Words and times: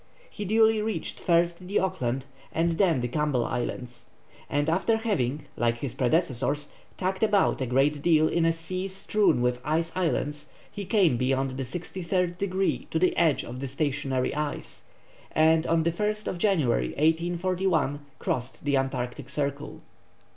He 0.31 0.45
duly 0.45 0.81
reached 0.81 1.19
first 1.19 1.67
the 1.67 1.77
Auckland 1.77 2.25
and 2.51 2.71
then 2.79 3.01
the 3.01 3.07
Campbell 3.07 3.45
Islands, 3.45 4.05
and 4.49 4.67
after 4.67 4.97
having, 4.97 5.43
like 5.55 5.77
his 5.77 5.93
predecessors, 5.93 6.69
tacked 6.97 7.21
about 7.21 7.61
a 7.61 7.67
great 7.67 8.01
deal 8.01 8.27
in 8.27 8.43
a 8.43 8.51
sea 8.51 8.87
strewn 8.87 9.43
with 9.43 9.59
ice 9.63 9.91
islands, 9.95 10.49
he 10.71 10.85
came 10.85 11.17
beyond 11.17 11.51
the 11.51 11.63
sixty 11.63 12.01
third 12.01 12.39
degree 12.39 12.87
to 12.89 12.97
the 12.97 13.15
edge 13.15 13.43
of 13.43 13.59
the 13.59 13.67
stationary 13.67 14.33
ice, 14.33 14.85
and 15.33 15.67
on 15.67 15.83
the 15.83 15.91
1st 15.91 16.35
January, 16.39 16.87
1841, 16.95 18.03
crossed 18.17 18.65
the 18.65 18.77
Antarctic 18.77 19.29
Circle. 19.29 19.81